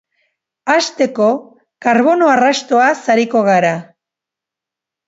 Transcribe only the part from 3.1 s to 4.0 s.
ariko gara.